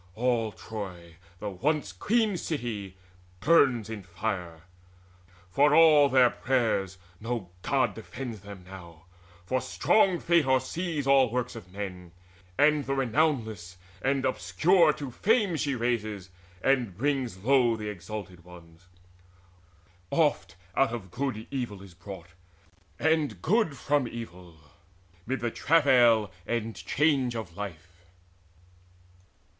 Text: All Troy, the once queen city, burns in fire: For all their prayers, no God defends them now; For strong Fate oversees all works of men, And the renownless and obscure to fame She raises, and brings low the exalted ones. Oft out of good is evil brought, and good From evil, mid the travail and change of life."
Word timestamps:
All 0.15 0.51
Troy, 0.51 1.17
the 1.37 1.51
once 1.51 1.91
queen 1.93 2.35
city, 2.35 2.97
burns 3.39 3.87
in 3.87 4.01
fire: 4.01 4.61
For 5.51 5.75
all 5.75 6.09
their 6.09 6.31
prayers, 6.31 6.97
no 7.19 7.51
God 7.61 7.93
defends 7.93 8.39
them 8.39 8.63
now; 8.65 9.05
For 9.45 9.61
strong 9.61 10.19
Fate 10.19 10.47
oversees 10.47 11.05
all 11.05 11.29
works 11.29 11.55
of 11.55 11.71
men, 11.71 12.13
And 12.57 12.85
the 12.87 12.93
renownless 12.95 13.75
and 14.01 14.25
obscure 14.25 14.91
to 14.93 15.11
fame 15.11 15.55
She 15.55 15.75
raises, 15.75 16.31
and 16.63 16.97
brings 16.97 17.37
low 17.37 17.75
the 17.75 17.89
exalted 17.89 18.43
ones. 18.43 18.87
Oft 20.09 20.55
out 20.75 20.91
of 20.93 21.11
good 21.11 21.37
is 21.37 21.45
evil 21.51 21.79
brought, 22.03 22.29
and 22.97 23.39
good 23.39 23.77
From 23.77 24.07
evil, 24.07 24.57
mid 25.27 25.41
the 25.41 25.51
travail 25.51 26.31
and 26.47 26.75
change 26.75 27.35
of 27.35 27.55
life." 27.55 27.99